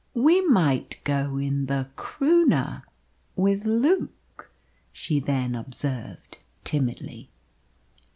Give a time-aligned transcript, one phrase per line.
[0.15, 2.81] "We might go in the Croonah
[3.35, 4.49] with Luke,"
[4.91, 7.29] she then observed timidly.